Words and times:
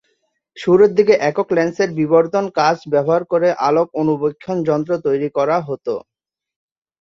শুরুর 0.57 0.91
দিকে 0.97 1.13
একক 1.29 1.47
লেন্সের 1.55 1.89
বিবর্ধন 1.99 2.45
কাচ 2.57 2.77
ব্যবহার 2.93 3.23
করে 3.31 3.47
আলোক 3.67 3.87
অণুবীক্ষণ 3.95 4.57
যন্ত্র 4.69 4.91
তৈরি 5.05 5.29
করা 5.37 5.57
হত। 5.67 5.87